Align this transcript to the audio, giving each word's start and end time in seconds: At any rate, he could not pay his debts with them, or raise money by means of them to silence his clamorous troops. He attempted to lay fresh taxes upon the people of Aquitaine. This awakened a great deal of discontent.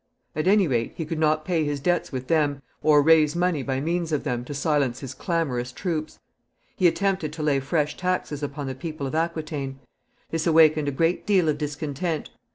At 0.35 0.47
any 0.47 0.67
rate, 0.67 0.93
he 0.95 1.05
could 1.05 1.19
not 1.19 1.45
pay 1.45 1.63
his 1.63 1.79
debts 1.79 2.11
with 2.11 2.25
them, 2.27 2.63
or 2.81 3.03
raise 3.03 3.35
money 3.35 3.61
by 3.61 3.79
means 3.79 4.11
of 4.11 4.23
them 4.23 4.43
to 4.45 4.53
silence 4.55 5.01
his 5.01 5.13
clamorous 5.13 5.71
troops. 5.71 6.17
He 6.75 6.87
attempted 6.87 7.31
to 7.33 7.43
lay 7.43 7.59
fresh 7.59 7.95
taxes 7.95 8.41
upon 8.41 8.65
the 8.65 8.73
people 8.73 9.05
of 9.05 9.13
Aquitaine. 9.13 9.77
This 10.31 10.47
awakened 10.47 10.87
a 10.87 10.91
great 10.91 11.27
deal 11.27 11.49
of 11.49 11.59
discontent. 11.59 12.31